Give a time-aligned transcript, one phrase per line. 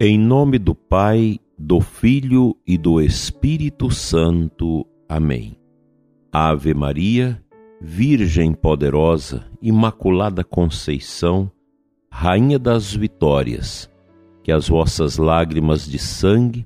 [0.00, 4.86] Em nome do Pai, do Filho e do Espírito Santo.
[5.08, 5.58] Amém.
[6.30, 7.42] Ave Maria,
[7.80, 11.50] Virgem poderosa, Imaculada Conceição,
[12.08, 13.90] Rainha das Vitórias,
[14.44, 16.64] que as vossas lágrimas de sangue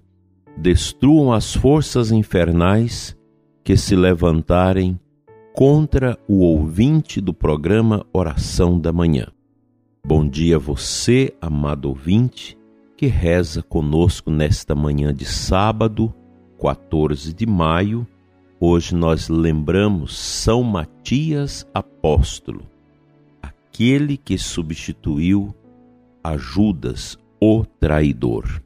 [0.54, 3.16] destruam as forças infernais
[3.64, 5.00] que se levantarem
[5.54, 9.28] contra o ouvinte do programa Oração da Manhã.
[10.06, 12.60] Bom dia você, amado ouvinte
[13.02, 16.14] que reza conosco nesta manhã de sábado,
[16.56, 18.06] 14 de maio.
[18.60, 22.64] Hoje nós lembramos São Matias Apóstolo,
[23.42, 25.52] aquele que substituiu
[26.22, 28.62] a Judas, o traidor.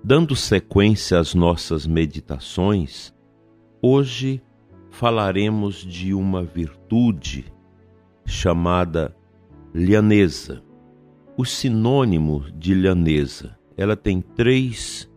[0.00, 3.12] Dando sequência às nossas meditações,
[3.82, 4.40] hoje
[4.92, 7.52] falaremos de uma virtude
[8.24, 9.12] chamada
[9.74, 10.62] lianesa.
[11.38, 15.10] O sinônimo de lianesa ela tem três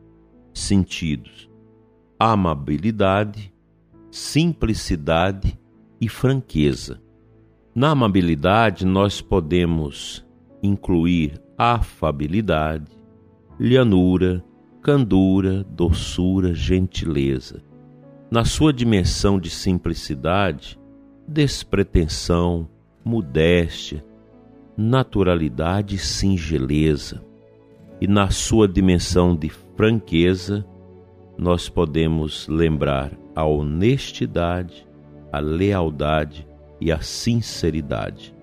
[0.53, 1.49] sentidos:
[2.19, 3.53] amabilidade,
[4.11, 5.57] simplicidade
[6.01, 7.01] e franqueza.
[7.73, 10.25] Na amabilidade, nós podemos
[10.61, 12.91] incluir afabilidade,
[13.59, 14.43] lhanura,
[14.81, 17.63] candura, doçura, gentileza.
[18.29, 20.79] Na sua dimensão de simplicidade,
[21.27, 22.67] despretensão,
[23.03, 24.05] modéstia,
[24.77, 27.28] naturalidade e singeleza
[28.01, 30.65] e na sua dimensão de franqueza,
[31.37, 34.87] nós podemos lembrar a honestidade,
[35.31, 36.47] a lealdade
[36.79, 38.35] e a sinceridade.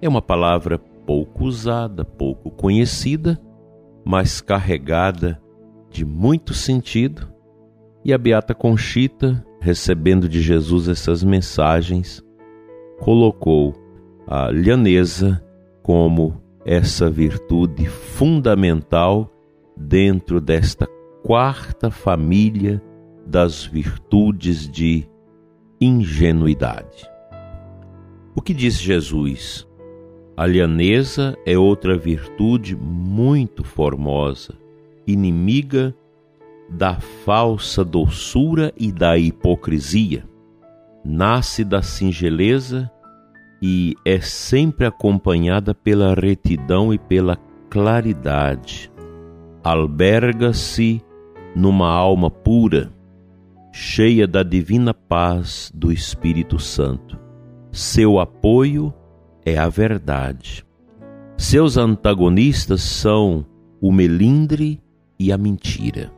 [0.00, 3.40] É uma palavra pouco usada, pouco conhecida,
[4.04, 5.40] mas carregada
[5.90, 7.28] de muito sentido.
[8.04, 12.24] E a Beata Conchita, recebendo de Jesus essas mensagens,
[13.00, 13.74] colocou
[14.26, 15.42] a lhaneza
[15.82, 16.40] como
[16.70, 19.28] essa virtude fundamental
[19.76, 20.86] dentro desta
[21.20, 22.80] quarta família
[23.26, 25.04] das virtudes de
[25.80, 27.10] ingenuidade.
[28.36, 29.66] O que diz Jesus?
[30.36, 34.54] A lhaneza é outra virtude muito formosa,
[35.04, 35.92] inimiga
[36.68, 40.24] da falsa doçura e da hipocrisia.
[41.04, 42.88] Nasce da singeleza
[43.62, 47.36] e é sempre acompanhada pela retidão e pela
[47.68, 48.90] claridade.
[49.62, 51.02] Alberga-se
[51.54, 52.92] numa alma pura,
[53.72, 57.18] cheia da divina paz do Espírito Santo.
[57.70, 58.92] Seu apoio
[59.44, 60.64] é a verdade.
[61.36, 63.46] Seus antagonistas são
[63.80, 64.80] o melindre
[65.18, 66.12] e a mentira.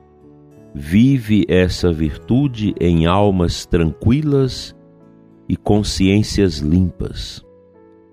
[0.74, 4.74] Vive essa virtude em almas tranquilas
[5.52, 7.44] e consciências limpas.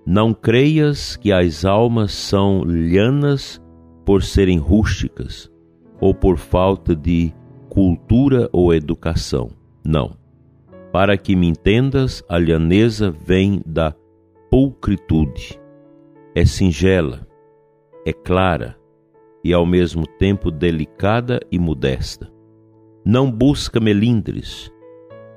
[0.04, 3.58] Não creias que as almas são lhanas
[4.04, 5.50] por serem rústicas
[5.98, 7.32] ou por falta de
[7.70, 9.48] cultura ou educação.
[9.82, 10.18] Não.
[10.92, 13.94] Para que me entendas, a lhaneza vem da
[14.50, 15.58] pulcritude.
[16.34, 17.26] É singela,
[18.04, 18.76] é clara
[19.42, 22.30] e ao mesmo tempo delicada e modesta.
[23.02, 24.70] Não busca melindres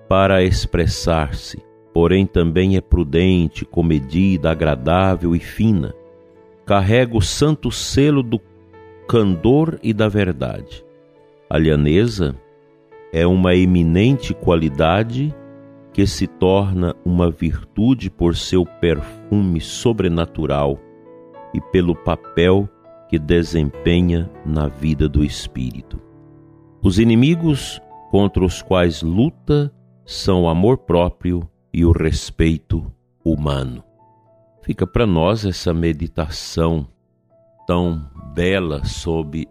[0.09, 5.93] para expressar-se, porém também é prudente, comedida, agradável e fina.
[6.65, 8.41] Carrega o santo selo do
[9.07, 10.83] candor e da verdade.
[11.49, 12.35] A lhaneza
[13.11, 15.33] é uma eminente qualidade
[15.93, 20.79] que se torna uma virtude por seu perfume sobrenatural
[21.53, 22.67] e pelo papel
[23.07, 26.01] que desempenha na vida do espírito.
[26.81, 29.71] Os inimigos contra os quais luta
[30.03, 32.94] são o amor próprio e o respeito
[33.25, 33.84] humano.
[34.61, 36.88] Fica para nós essa meditação
[37.66, 39.47] tão bela sobre,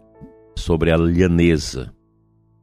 [0.55, 1.93] sobre a lhaneza,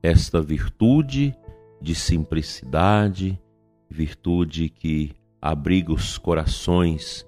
[0.02, 1.36] esta virtude
[1.80, 3.40] de simplicidade,
[3.88, 7.26] virtude que abriga os corações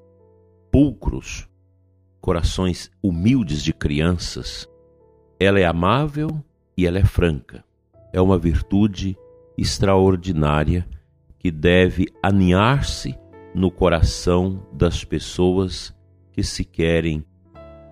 [0.70, 1.48] pulcros,
[2.20, 4.68] corações humildes de crianças.
[5.38, 6.42] Ela é amável
[6.76, 7.64] e ela é franca.
[8.12, 9.16] É uma virtude
[9.56, 10.86] extraordinária
[11.42, 13.18] que deve aninhar-se
[13.52, 15.92] no coração das pessoas
[16.30, 17.24] que se querem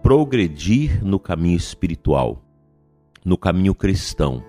[0.05, 2.44] progredir no caminho espiritual,
[3.25, 4.43] no caminho cristão.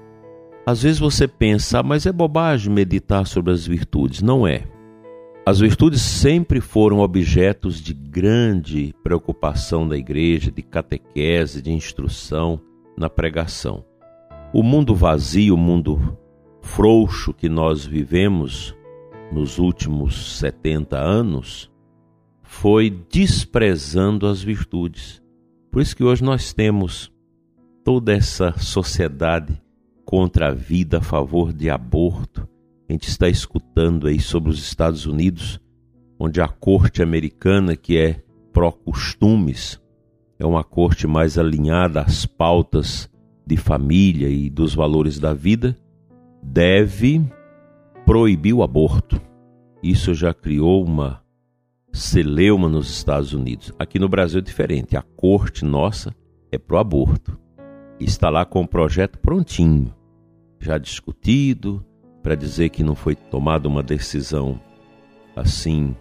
[0.65, 4.21] Às vezes você pensa, ah, mas é bobagem meditar sobre as virtudes.
[4.21, 4.65] Não é.
[5.44, 12.62] As virtudes sempre foram objetos de grande preocupação da igreja, de catequese, de instrução
[12.95, 13.83] na pregação.
[14.53, 16.15] O mundo vazio, o mundo
[16.62, 18.75] frouxo que nós vivemos,
[19.31, 21.72] nos últimos 70 anos
[22.44, 25.22] foi desprezando as virtudes.
[25.72, 27.12] Por isso que hoje nós temos
[27.83, 29.60] toda essa sociedade
[30.04, 32.48] contra a vida, a favor de aborto.
[32.89, 35.60] A gente está escutando aí sobre os Estados Unidos,
[36.19, 39.81] onde a corte americana, que é pró-costumes,
[40.38, 43.10] é uma corte mais alinhada às pautas
[43.48, 45.75] de família e dos valores da vida,
[46.44, 47.22] deve
[48.12, 49.22] proibir o aborto.
[49.81, 51.24] Isso já criou uma
[51.94, 53.72] celeuma nos Estados Unidos.
[53.80, 54.98] Aqui no Brasil é diferente.
[54.98, 56.13] A corte nossa
[56.52, 57.40] é pro aborto.
[58.02, 59.96] Está lá com o projeto prontinho,
[60.60, 61.86] já discutido,
[62.22, 64.60] para dizer que não foi tomada uma decisão
[65.34, 65.96] assim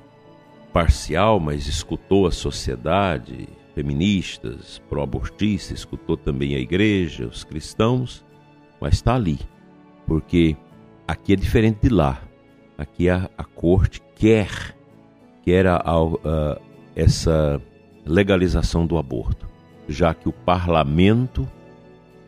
[0.73, 8.27] parcial, mas escutou a sociedade, feministas, pró-abortistas, escutou também a igreja, os cristãos,
[8.81, 9.39] mas está ali,
[10.09, 10.57] porque
[11.11, 12.23] aqui é diferente de lá.
[12.79, 14.75] Aqui a, a corte quer,
[15.43, 16.61] quer a, a,
[16.95, 17.61] essa
[18.07, 19.49] legalização do aborto,
[19.89, 21.47] já que o parlamento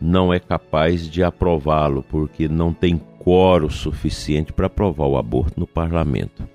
[0.00, 5.66] não é capaz de aprová-lo, porque não tem quórum suficiente para aprovar o aborto no
[5.66, 6.46] parlamento.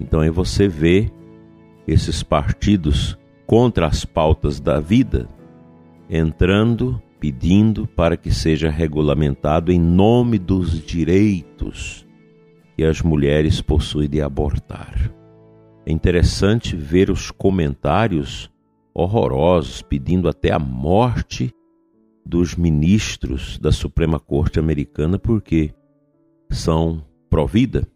[0.00, 1.10] Então aí você vê
[1.86, 3.16] esses partidos
[3.46, 5.28] contra as pautas da vida,
[6.10, 12.06] entrando, pedindo para que seja regulamentado em nome dos direitos
[12.76, 15.12] que as mulheres possuem de abortar.
[15.84, 18.50] É interessante ver os comentários
[18.94, 21.52] horrorosos pedindo até a morte
[22.24, 25.72] dos ministros da Suprema Corte Americana porque
[26.50, 27.86] são pró-vida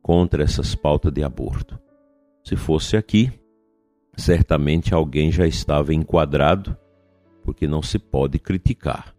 [0.00, 1.78] contra essas pautas de aborto.
[2.44, 3.32] Se fosse aqui,
[4.16, 6.76] certamente alguém já estava enquadrado,
[7.42, 9.14] porque não se pode criticar,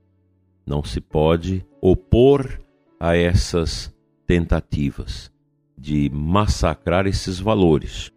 [0.65, 2.59] não se pode opor
[2.99, 3.93] a essas
[4.25, 5.31] tentativas
[5.77, 8.11] de massacrar esses valores.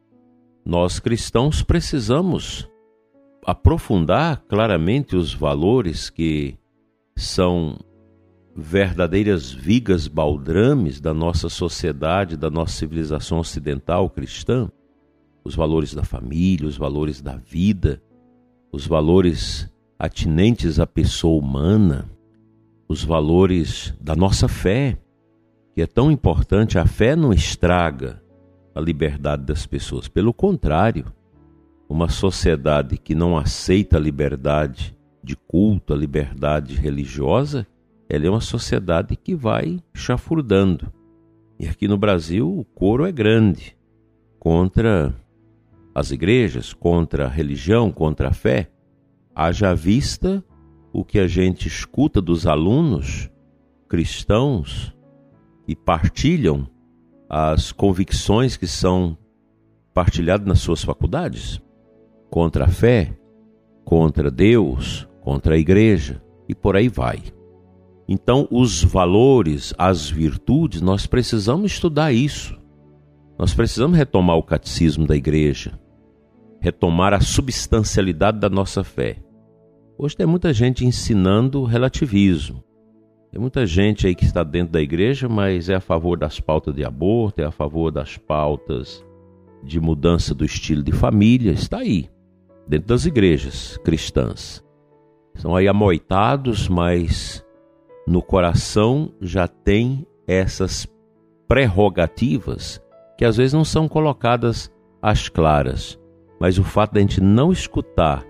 [0.64, 2.69] Nós cristãos precisamos
[3.44, 6.56] aprofundar claramente os valores que
[7.17, 7.79] são
[8.55, 14.70] verdadeiras vigas baldrames da nossa sociedade, da nossa civilização ocidental cristã
[15.47, 18.02] os valores da família, os valores da vida,
[18.73, 22.11] os valores atinentes à pessoa humana,
[22.89, 24.99] os valores da nossa fé,
[25.75, 26.79] que é tão importante.
[26.79, 28.23] A fé não estraga
[28.75, 31.07] a liberdade das pessoas, pelo contrário,
[31.89, 37.67] uma sociedade que não aceita a liberdade de culto, a liberdade religiosa,
[38.09, 40.93] ela é uma sociedade que vai chafurdando.
[41.59, 43.77] E aqui no Brasil o coro é grande
[44.39, 45.15] contra
[45.95, 48.71] as igrejas, contra a religião, contra a fé,
[49.37, 50.43] haja vista
[50.91, 53.31] o que a gente escuta dos alunos
[53.87, 54.97] cristãos
[55.69, 56.67] e partilham
[57.29, 59.19] as convicções que são
[59.93, 61.61] partilhadas nas suas faculdades
[62.31, 63.15] contra a fé,
[63.85, 67.23] contra Deus, contra a igreja e por aí vai.
[68.09, 72.59] Então, os valores, as virtudes, nós precisamos estudar isso.
[73.38, 75.79] Nós precisamos retomar o catecismo da igreja,
[76.59, 79.25] retomar a substancialidade da nossa fé.
[79.99, 82.63] Hoje tem muita gente ensinando relativismo.
[83.31, 86.75] Tem muita gente aí que está dentro da igreja, mas é a favor das pautas
[86.75, 89.05] de aborto, é a favor das pautas
[89.63, 92.09] de mudança do estilo de família, está aí,
[92.69, 94.62] dentro das igrejas cristãs.
[95.35, 97.45] São aí amoitados, mas
[98.07, 100.87] no coração já tem essas
[101.49, 102.81] prerrogativas
[103.19, 105.99] que às vezes não são colocadas às claras
[106.38, 108.25] mas o fato de a gente não escutar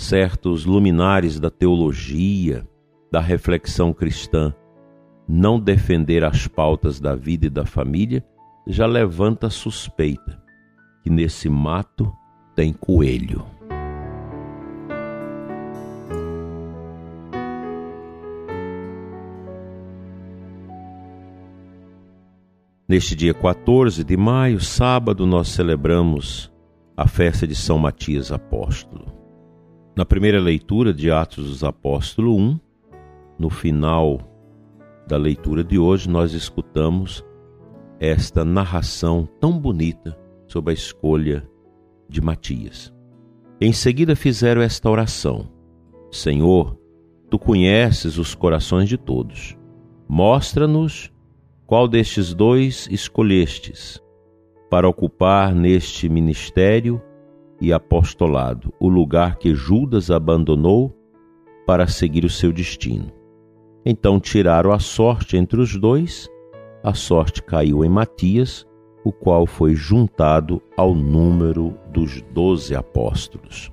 [0.00, 2.66] certos luminares da teologia,
[3.12, 4.54] da reflexão cristã,
[5.28, 8.24] não defender as pautas da vida e da família,
[8.66, 10.42] já levanta a suspeita
[11.02, 12.12] que nesse mato
[12.56, 13.44] tem coelho.
[22.88, 26.50] Neste dia 14 de maio, sábado, nós celebramos
[26.96, 29.09] a festa de São Matias Apóstolo.
[30.00, 32.58] Na primeira leitura de Atos dos Apóstolos 1,
[33.38, 34.18] no final
[35.06, 37.22] da leitura de hoje, nós escutamos
[38.00, 41.46] esta narração tão bonita sobre a escolha
[42.08, 42.90] de Matias.
[43.60, 45.50] Em seguida fizeram esta oração:
[46.10, 46.78] Senhor,
[47.28, 49.54] tu conheces os corações de todos.
[50.08, 51.12] Mostra-nos
[51.66, 54.00] qual destes dois escolhestes
[54.70, 57.02] para ocupar neste ministério
[57.60, 60.96] e apostolado o lugar que Judas abandonou
[61.66, 63.12] para seguir o seu destino.
[63.84, 66.28] Então tiraram a sorte entre os dois,
[66.82, 68.66] a sorte caiu em Matias,
[69.04, 73.70] o qual foi juntado ao número dos doze apóstolos.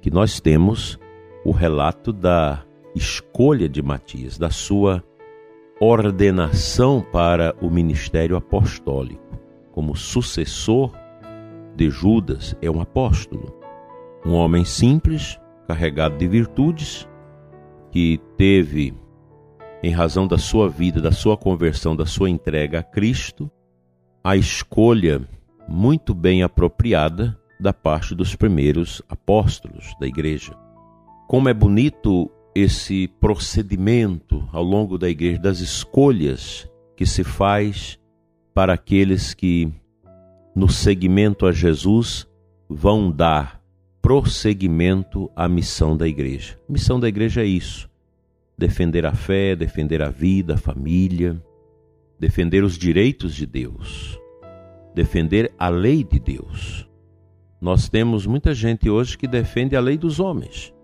[0.00, 0.98] Que nós temos
[1.44, 5.02] o relato da escolha de Matias, da sua
[5.80, 9.38] ordenação para o ministério apostólico.
[9.72, 10.92] Como sucessor
[11.78, 13.54] de Judas, é um apóstolo,
[14.26, 17.08] um homem simples, carregado de virtudes,
[17.92, 18.92] que teve,
[19.80, 23.48] em razão da sua vida, da sua conversão, da sua entrega a Cristo,
[24.24, 25.22] a escolha
[25.68, 30.56] muito bem apropriada da parte dos primeiros apóstolos da igreja.
[31.28, 38.00] Como é bonito esse procedimento ao longo da igreja das escolhas que se faz
[38.52, 39.72] para aqueles que
[40.58, 42.26] no seguimento a Jesus
[42.68, 43.62] vão dar
[44.02, 46.58] prosseguimento à missão da igreja.
[46.68, 47.88] A missão da igreja é isso:
[48.58, 51.40] defender a fé, defender a vida, a família,
[52.18, 54.18] defender os direitos de Deus,
[54.96, 56.88] defender a lei de Deus.
[57.60, 60.74] Nós temos muita gente hoje que defende a lei dos homens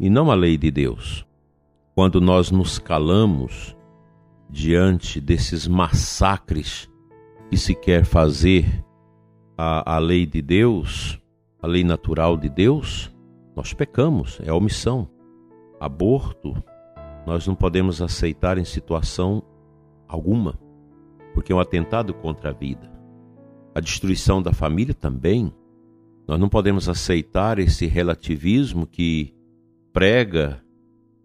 [0.00, 1.24] e não a lei de Deus.
[1.94, 3.76] Quando nós nos calamos
[4.50, 6.90] diante desses massacres
[7.48, 8.83] que se quer fazer
[9.56, 11.20] à, à lei de Deus,
[11.60, 13.12] a lei natural de Deus,
[13.56, 15.08] nós pecamos, é omissão.
[15.80, 16.54] Aborto,
[17.26, 19.42] nós não podemos aceitar em situação
[20.06, 20.58] alguma,
[21.32, 22.90] porque é um atentado contra a vida.
[23.74, 25.52] A destruição da família também.
[26.26, 29.34] Nós não podemos aceitar esse relativismo que
[29.92, 30.62] prega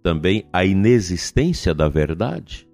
[0.02, 2.68] também a inexistência da verdade.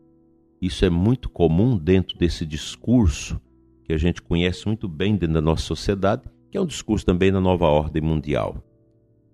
[0.62, 3.39] Isso é muito comum dentro desse discurso
[3.86, 7.32] que a gente conhece muito bem dentro da nossa sociedade, que é um discurso também
[7.32, 8.58] da nova ordem mundial.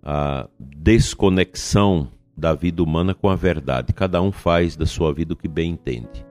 [0.04, 3.94] A desconexão da vida humana com a verdade.
[3.94, 6.26] Cada um faz da sua vida o que bem entende.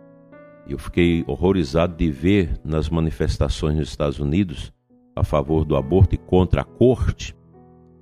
[0.69, 4.73] Eu fiquei horrorizado de ver nas manifestações nos Estados Unidos
[5.17, 7.35] a favor do aborto e contra a corte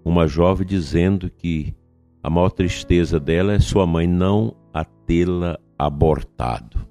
[0.05, 1.75] uma jovem dizendo que
[2.23, 6.87] a maior tristeza dela é sua mãe não a tê-la abortado.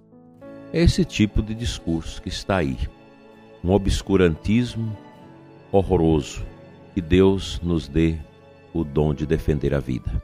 [0.71, 2.77] É esse tipo de discurso que está aí.
[3.63, 4.95] Um obscurantismo
[5.71, 6.45] horroroso.
[6.93, 8.17] Que Deus nos dê
[8.73, 10.21] o dom de defender a vida.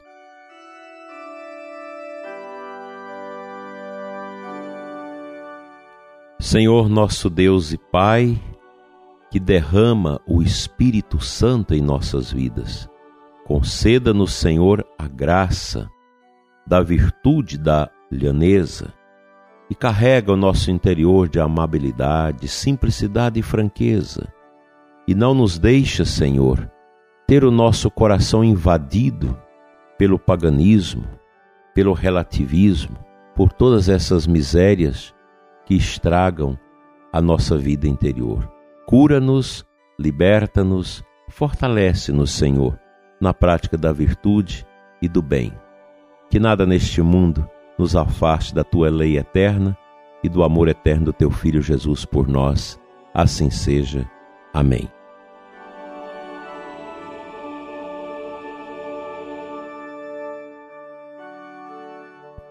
[6.40, 8.40] Senhor nosso Deus e Pai,
[9.30, 12.88] que derrama o Espírito Santo em nossas vidas
[13.44, 15.90] Conceda-nos, Senhor, a graça
[16.66, 18.94] da virtude da lhaneza
[19.74, 24.32] e carrega o nosso interior de amabilidade, simplicidade e franqueza.
[25.04, 26.70] E não nos deixa, Senhor,
[27.26, 29.36] ter o nosso coração invadido
[29.98, 31.04] pelo paganismo,
[31.74, 32.96] pelo relativismo,
[33.34, 35.12] por todas essas misérias
[35.66, 36.56] que estragam
[37.12, 38.48] a nossa vida interior.
[38.86, 39.66] Cura-nos,
[39.98, 42.78] liberta-nos, fortalece-nos, Senhor
[43.20, 44.66] na prática da virtude
[45.00, 45.52] e do bem.
[46.30, 49.76] Que nada neste mundo nos afaste da tua lei eterna
[50.22, 52.80] e do amor eterno do teu Filho Jesus por nós.
[53.12, 54.08] Assim seja.
[54.52, 54.88] Amém.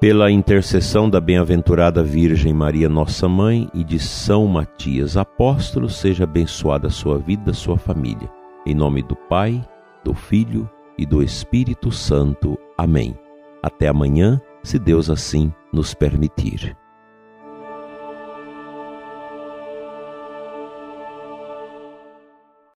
[0.03, 6.87] Pela intercessão da bem-aventurada Virgem Maria, nossa mãe, e de São Matias, apóstolo, seja abençoada
[6.87, 8.29] a sua vida, a sua família.
[8.65, 9.65] Em nome do Pai,
[10.03, 12.57] do Filho e do Espírito Santo.
[12.77, 13.17] Amém.
[13.63, 16.75] Até amanhã, se Deus assim nos permitir.